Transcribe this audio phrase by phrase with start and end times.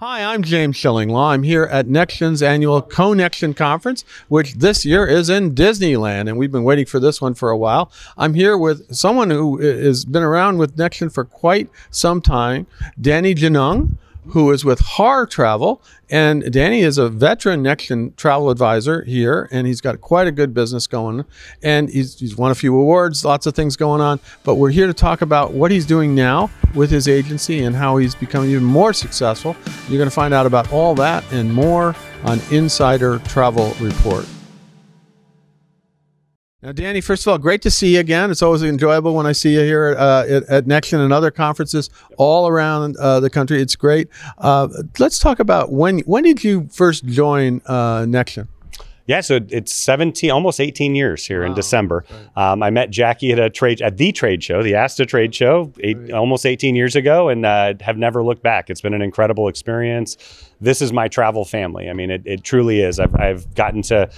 [0.00, 1.32] Hi, I'm James Shillinglaw.
[1.34, 6.50] I'm here at Nexion's annual CoNexion Conference, which this year is in Disneyland, and we've
[6.50, 7.92] been waiting for this one for a while.
[8.16, 12.66] I'm here with someone who has been around with Nexion for quite some time,
[12.98, 13.98] Danny Genung
[14.30, 15.82] who is with Harr Travel.
[16.08, 20.52] And Danny is a veteran Nexion travel advisor here, and he's got quite a good
[20.52, 21.24] business going.
[21.62, 24.18] And he's, he's won a few awards, lots of things going on.
[24.42, 27.96] But we're here to talk about what he's doing now with his agency and how
[27.96, 29.56] he's becoming even more successful.
[29.88, 34.26] You're going to find out about all that and more on Insider Travel Report.
[36.62, 38.30] Now, Danny, first of all, great to see you again.
[38.30, 41.88] It's always enjoyable when I see you here uh, at, at Nexion and other conferences
[42.18, 43.62] all around uh, the country.
[43.62, 44.08] It's great.
[44.36, 48.48] Uh, let's talk about when when did you first join uh, Nexion?
[49.06, 51.48] Yeah, so it's 17, almost 18 years here wow.
[51.48, 52.04] in December.
[52.36, 55.72] Um, I met Jackie at a trade at the trade show, the ASTA trade show,
[55.80, 58.70] eight, almost 18 years ago, and uh, have never looked back.
[58.70, 60.16] It's been an incredible experience.
[60.60, 61.88] This is my travel family.
[61.88, 63.00] I mean, it, it truly is.
[63.00, 64.10] I've, I've gotten to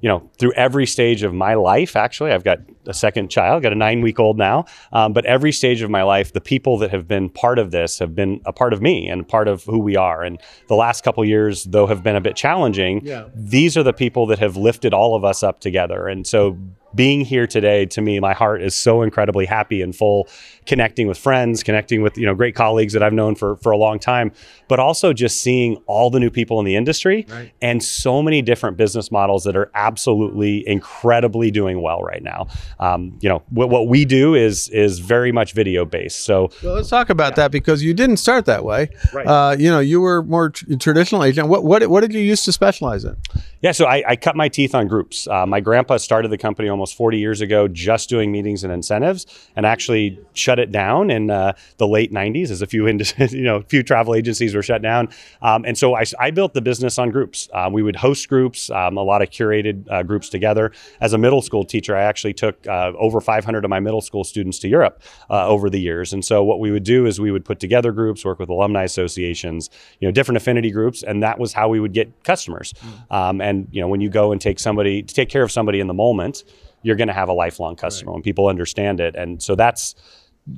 [0.00, 3.72] you know, through every stage of my life, actually, I've got a second child, got
[3.72, 4.64] a nine week old now.
[4.92, 7.98] Um, but every stage of my life, the people that have been part of this
[7.98, 10.22] have been a part of me and part of who we are.
[10.22, 13.04] And the last couple years, though, have been a bit challenging.
[13.04, 13.26] Yeah.
[13.34, 16.08] These are the people that have lifted all of us up together.
[16.08, 16.58] And so
[16.94, 20.28] being here today to me my heart is so incredibly happy and full
[20.66, 23.76] connecting with friends connecting with you know great colleagues that i've known for for a
[23.76, 24.32] long time
[24.68, 27.52] but also just seeing all the new people in the industry right.
[27.62, 32.46] and so many different business models that are absolutely incredibly doing well right now
[32.78, 36.74] um, you know what, what, we do is is very much video based so well,
[36.74, 37.36] let's talk about yeah.
[37.36, 39.26] that because you didn't start that way right.
[39.26, 42.44] Uh, you know you were more tr- traditional agent what, what what did you used
[42.44, 43.16] to specialize in
[43.62, 46.68] yeah so i, I cut my teeth on groups uh, my grandpa started the company
[46.80, 51.30] almost 40 years ago just doing meetings and incentives and actually shut it down in
[51.30, 52.86] uh, the late 90s as a few
[53.28, 55.10] you know few travel agencies were shut down.
[55.42, 57.50] Um, and so I, I, built the business on groups.
[57.52, 60.72] Um, we would host groups um, a lot of curated uh, groups together.
[61.02, 64.24] As a middle school teacher I actually took uh, over 500 of my middle school
[64.24, 66.14] students to Europe uh, over the years.
[66.14, 68.84] And so what we would do is we would put together groups work with alumni
[68.84, 72.72] associations you know different affinity groups and that was how we would get customers.
[73.10, 73.44] Mm.
[73.44, 75.86] and you know when you go and take somebody to take care of somebody in
[75.86, 76.44] the moment
[76.82, 78.14] you're going to have a lifelong customer right.
[78.14, 79.14] when people understand it.
[79.14, 79.94] And so that's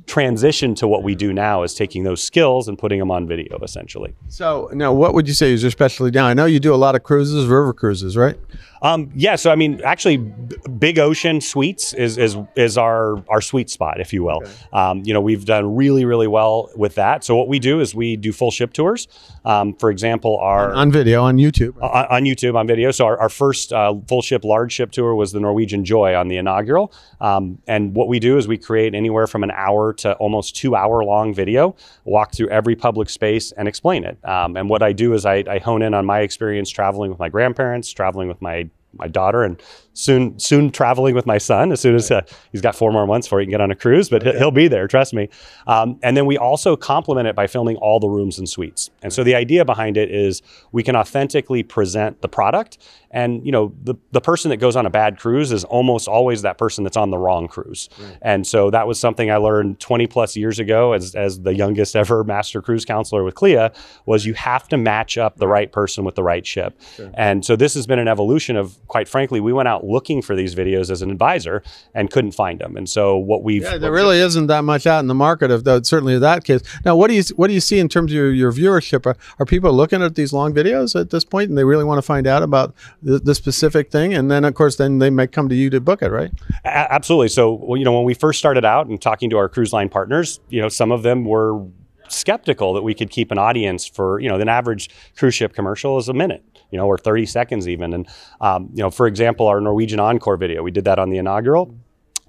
[0.05, 3.57] transition to what we do now is taking those skills and putting them on video
[3.63, 4.13] essentially.
[4.27, 6.25] So now what would you say is your specialty now?
[6.25, 8.37] I know you do a lot of cruises, river cruises, right?
[8.83, 13.39] Um, yeah, so I mean, actually, b- big ocean suites is is is our our
[13.39, 14.41] sweet spot, if you will.
[14.43, 14.51] Okay.
[14.73, 17.23] Um, you know, we've done really really well with that.
[17.23, 19.07] So what we do is we do full ship tours.
[19.45, 22.91] Um, for example, our on, on video on YouTube, on, on, YouTube on video.
[22.91, 26.27] So our, our first uh, full ship large ship tour was the Norwegian Joy on
[26.27, 26.93] the inaugural.
[27.21, 30.75] Um, and what we do is we create anywhere from an hour to almost two
[30.75, 34.17] hour long video, walk through every public space and explain it.
[34.23, 37.19] Um, and what I do is I, I hone in on my experience traveling with
[37.19, 39.61] my grandparents, traveling with my my daughter and
[39.93, 41.71] soon soon traveling with my son.
[41.71, 42.21] As soon as uh,
[42.51, 44.37] he's got four more months before he can get on a cruise but okay.
[44.37, 45.29] he'll be there trust me.
[45.67, 48.89] Um, and then we also complement it by filming all the rooms and suites.
[49.01, 52.77] And so the idea behind it is we can authentically present the product
[53.13, 56.41] and you know the, the person that goes on a bad cruise is almost always
[56.41, 57.87] that person that's on the wrong cruise.
[57.99, 58.17] Right.
[58.21, 61.95] and so that was something i learned 20 plus years ago as, as the youngest
[61.95, 63.71] ever master cruise counselor with clia
[64.05, 66.79] was you have to match up the right person with the right ship.
[66.95, 67.11] Sure.
[67.13, 70.35] and so this has been an evolution of quite frankly we went out looking for
[70.35, 71.63] these videos as an advisor
[71.93, 72.75] and couldn't find them.
[72.75, 75.63] And so what we've yeah, there really isn't that much out in the market of
[75.63, 76.61] though certainly that case.
[76.85, 79.05] Now what do you what do you see in terms of your, your viewership?
[79.05, 81.97] Are, are people looking at these long videos at this point and they really want
[81.97, 85.31] to find out about the, the, specific thing, and then of course then they might
[85.31, 86.31] come to you to book it, right?
[86.63, 87.29] A- absolutely.
[87.29, 89.89] So well, you know when we first started out and talking to our cruise line
[89.89, 91.65] partners, you know some of them were
[92.09, 95.97] skeptical that we could keep an audience for you know an average cruise ship commercial
[95.97, 98.09] is a minute you know or 30 seconds even and
[98.41, 101.73] um, you know for example our norwegian encore video we did that on the inaugural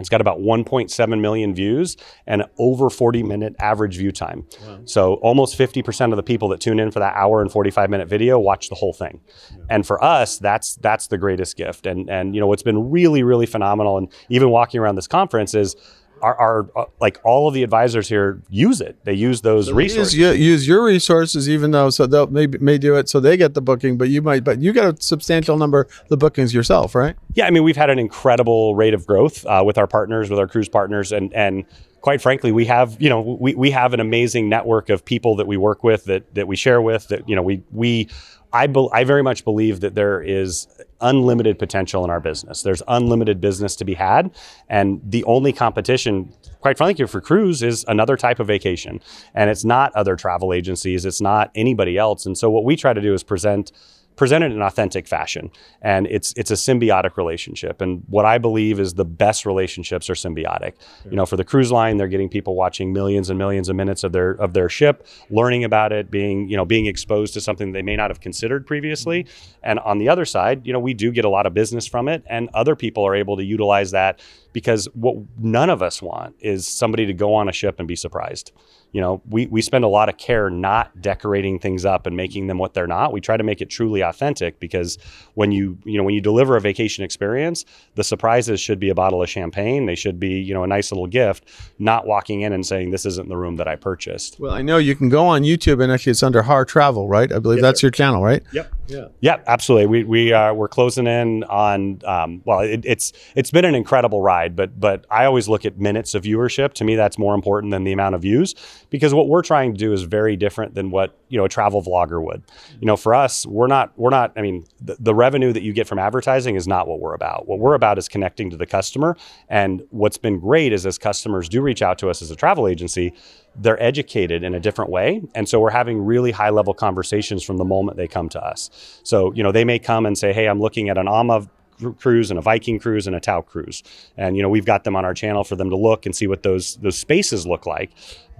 [0.00, 1.96] it's got about 1.7 million views
[2.26, 4.46] and over 40 minute average view time.
[4.66, 4.80] Wow.
[4.86, 8.08] So almost 50% of the people that tune in for that hour and 45 minute
[8.08, 9.20] video watch the whole thing.
[9.50, 9.64] Yeah.
[9.70, 11.86] And for us, that's that's the greatest gift.
[11.86, 15.54] And and you know what's been really really phenomenal and even walking around this conference
[15.54, 15.76] is
[16.24, 18.96] our, our uh, like all of the advisors here use it.
[19.04, 20.16] They use those so resources.
[20.16, 23.52] Use, use, your resources, even though so they'll may, may do it so they get
[23.52, 26.94] the booking, but you might, but you get a substantial number of the bookings yourself,
[26.94, 27.16] right?
[27.34, 30.38] Yeah, I mean we've had an incredible rate of growth uh, with our partners, with
[30.38, 31.66] our cruise partners, and and
[32.04, 35.46] quite frankly, we have you know we, we have an amazing network of people that
[35.46, 38.10] we work with that that we share with that you know we we
[38.52, 40.68] I, be, I very much believe that there is
[41.00, 42.62] unlimited potential in our business.
[42.62, 44.30] There's unlimited business to be had.
[44.68, 49.00] And the only competition, quite frankly, for cruise is another type of vacation.
[49.34, 52.26] And it's not other travel agencies, it's not anybody else.
[52.26, 53.72] And so what we try to do is present
[54.16, 55.50] presented in an authentic fashion.
[55.82, 57.80] And it's it's a symbiotic relationship.
[57.80, 60.74] And what I believe is the best relationships are symbiotic.
[61.02, 61.10] Sure.
[61.10, 64.04] You know, for the cruise line, they're getting people watching millions and millions of minutes
[64.04, 67.72] of their of their ship, learning about it, being, you know, being exposed to something
[67.72, 69.24] they may not have considered previously.
[69.24, 69.58] Mm-hmm.
[69.62, 72.08] And on the other side, you know, we do get a lot of business from
[72.08, 74.20] it and other people are able to utilize that
[74.54, 77.96] because what none of us want is somebody to go on a ship and be
[77.96, 78.52] surprised
[78.94, 82.46] you know, we, we spend a lot of care not decorating things up and making
[82.46, 83.12] them what they're not.
[83.12, 84.98] We try to make it truly authentic because
[85.34, 87.64] when you, you know, when you deliver a vacation experience,
[87.96, 89.86] the surprises should be a bottle of champagne.
[89.86, 91.44] They should be, you know, a nice little gift,
[91.80, 94.38] not walking in and saying, this isn't the room that I purchased.
[94.38, 97.32] Well, I know you can go on YouTube and actually it's under Harr Travel, right?
[97.32, 98.44] I believe that's your channel, right?
[98.52, 98.72] Yep.
[98.86, 99.08] Yeah.
[99.20, 99.86] Yeah, absolutely.
[99.86, 103.74] We, we are, uh, we're closing in on, um, well, it, it's, it's been an
[103.74, 106.72] incredible ride, but, but I always look at minutes of viewership.
[106.74, 108.54] To me, that's more important than the amount of views
[108.90, 111.82] because what we're trying to do is very different than what you know a travel
[111.82, 112.42] vlogger would.
[112.80, 115.72] You know for us we're not we're not i mean the, the, revenue that you
[115.72, 117.48] get from advertising is not what we're about.
[117.48, 119.16] What we're about is connecting to the customer
[119.48, 122.68] and what's been great is as customers do reach out to us as a travel
[122.68, 123.12] agency
[123.56, 127.56] they're educated in a different way and so we're having really high level conversations from
[127.56, 128.70] the moment they come to us.
[129.02, 131.48] So you know they may come and say hey i'm looking at an ama
[131.98, 133.82] cruise and a Viking cruise and a Tauck cruise.
[134.16, 136.26] And you know, we've got them on our channel for them to look and see
[136.26, 137.90] what those those spaces look like.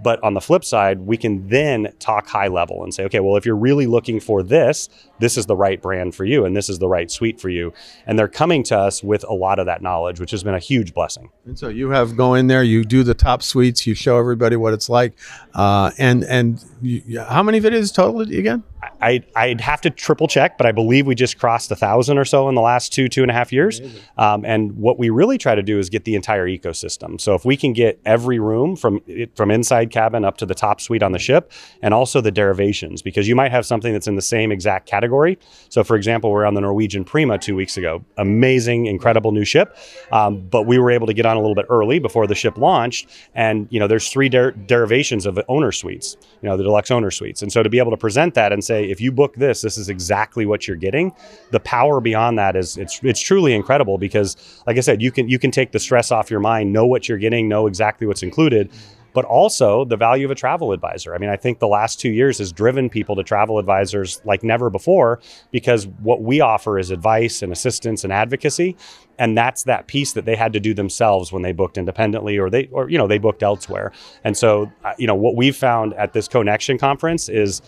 [0.03, 3.37] But on the flip side, we can then talk high level and say, okay, well,
[3.37, 4.89] if you're really looking for this,
[5.19, 7.71] this is the right brand for you and this is the right suite for you.
[8.05, 10.59] And they're coming to us with a lot of that knowledge, which has been a
[10.59, 11.29] huge blessing.
[11.45, 14.57] And so you have go in there, you do the top suites, you show everybody
[14.57, 15.13] what it's like.
[15.53, 18.63] Uh, and and you, how many videos total again?
[19.01, 22.25] I, I'd have to triple check, but I believe we just crossed a thousand or
[22.25, 23.81] so in the last two, two and a half years.
[24.17, 27.19] Um, and what we really try to do is get the entire ecosystem.
[27.19, 29.01] So if we can get every room from
[29.35, 31.51] from inside cabin up to the top suite on the ship,
[31.81, 35.37] and also the derivations, because you might have something that's in the same exact category.
[35.69, 38.03] So for example, we're on the Norwegian Prima two weeks ago.
[38.17, 39.77] Amazing, incredible new ship,
[40.11, 42.57] um, but we were able to get on a little bit early before the ship
[42.57, 43.09] launched.
[43.33, 47.11] And you know, there's three der- derivations of owner suites, you know, the deluxe owner
[47.11, 47.41] suites.
[47.41, 49.77] And so to be able to present that and say, if you book this, this
[49.77, 51.13] is exactly what you're getting.
[51.51, 54.35] The power beyond that is it's it's truly incredible because,
[54.67, 57.07] like I said, you can you can take the stress off your mind, know what
[57.09, 58.71] you're getting, know exactly what's included
[59.15, 61.15] but also the value of a travel advisor.
[61.15, 64.43] I mean, I think the last two years has driven people to travel advisors like
[64.43, 65.21] never before
[65.51, 68.75] because what we offer is advice and assistance and advocacy.
[69.17, 72.49] And that's that piece that they had to do themselves when they booked independently or
[72.49, 73.93] they, or, you know, they booked elsewhere.
[74.25, 77.61] And so, uh, you know, what we've found at this CoNexion conference is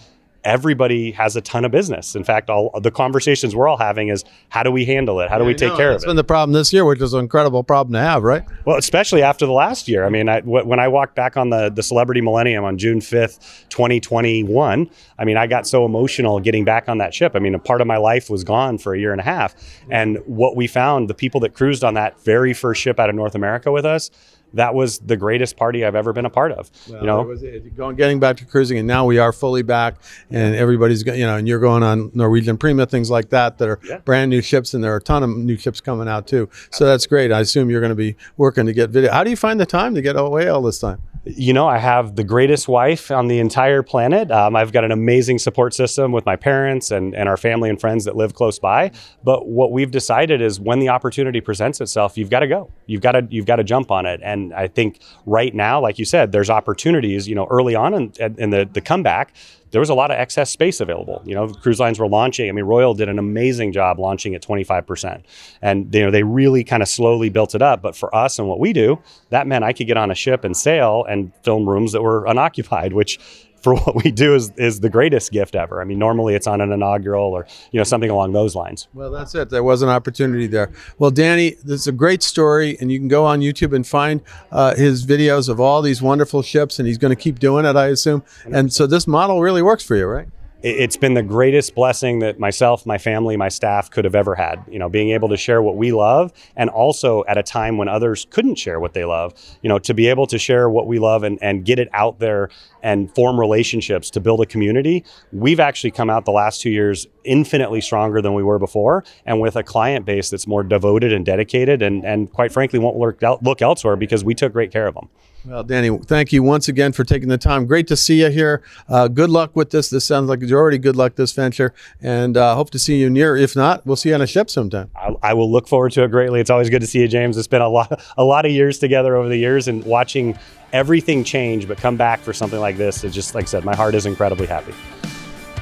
[0.44, 2.16] everybody has a ton of business.
[2.16, 5.30] In fact, all the conversations we're all having is how do we handle it?
[5.30, 5.96] How do yeah, we take care of it?
[5.98, 8.44] It's been the problem this year, which is an incredible problem to have, right?
[8.66, 10.06] Well, especially after the last year.
[10.06, 13.02] I mean, I, w- when I walked back on the the Celebrity Millennium on June
[13.02, 14.90] fifth, twenty twenty one,
[15.20, 17.34] I mean, I got so emotional getting back on that ship.
[17.36, 19.56] I mean, a part of my life was gone for a year and a half,
[19.90, 23.16] and what we found, the people that cruised on that very first ship out of
[23.16, 24.12] North America with us
[24.54, 26.70] that was the greatest party I've ever been a part of.
[26.90, 27.44] Well, you know, was,
[27.76, 29.96] going getting back to cruising, and now we are fully back,
[30.30, 33.80] and everybody's you know, and you're going on Norwegian Prima, things like that, that are
[33.84, 33.98] yeah.
[34.00, 36.50] brand new ships, and there are a ton of new ships coming out too.
[36.72, 37.32] So that's great.
[37.32, 39.12] I assume you're going to be working to get video.
[39.12, 41.02] How do you find the time to get away all this time?
[41.36, 44.32] You know, I have the greatest wife on the entire planet.
[44.32, 47.80] Um, I've got an amazing support system with my parents and, and our family and
[47.80, 48.92] friends that live close by.
[49.24, 52.72] But what we've decided is when the opportunity presents itself, you've got to go.
[52.86, 54.22] You've got to you've got to jump on it.
[54.24, 57.28] And I think right now, like you said, there's opportunities.
[57.28, 59.34] You know, early on in, in the the comeback,
[59.72, 61.22] there was a lot of excess space available.
[61.26, 62.50] You know, cruise lines were launching.
[62.50, 65.24] I mean, Royal did an amazing job launching at 25%.
[65.62, 67.82] And, you know, they really kind of slowly built it up.
[67.82, 70.44] But for us and what we do, that meant I could get on a ship
[70.44, 73.20] and sail and film rooms that were unoccupied, which
[73.62, 75.82] for what we do is is the greatest gift ever.
[75.82, 78.88] I mean, normally it's on an inaugural or you know something along those lines.
[78.94, 79.50] Well, that's it.
[79.50, 80.72] There was an opportunity there.
[80.98, 84.22] Well, Danny, this is a great story, and you can go on YouTube and find
[84.52, 87.76] uh, his videos of all these wonderful ships, and he's going to keep doing it,
[87.76, 88.24] I assume.
[88.46, 90.28] And so this model really works for you, right?
[90.64, 94.64] it's been the greatest blessing that myself, my family, my staff could have ever had.
[94.70, 97.88] You know, being able to share what we love and also at a time when
[97.88, 100.98] others couldn't share what they love, you know, to be able to share what we
[100.98, 102.50] love and, and get it out there
[102.84, 107.08] and form relationships to build a community, we've actually come out the last two years
[107.24, 111.26] infinitely stronger than we were before, and with a client base that's more devoted and
[111.26, 114.96] dedicated, and and quite frankly won't look look elsewhere because we took great care of
[114.96, 115.10] them.
[115.48, 117.68] Well, Danny, thank you once again for taking the time.
[117.68, 118.62] Great to see you here.
[118.90, 119.90] Uh, good luck with this.
[119.90, 123.10] This sounds like you're already good luck this venture, and uh, hope to see you
[123.10, 123.38] near.
[123.38, 124.92] If not, we'll see you on a ship sometime.
[124.94, 126.42] I, I, will look forward to it greatly.
[126.42, 127.38] It's always good to see you, James.
[127.38, 130.38] It's been a lot, a lot of years together over the years, and watching
[130.78, 133.04] everything change, but come back for something like this.
[133.04, 134.74] It's just like I said, my heart is incredibly happy.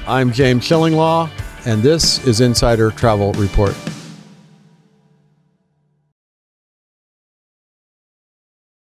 [0.06, 1.30] I'm James Shillinglaw,
[1.64, 3.74] and this is Insider Travel Report.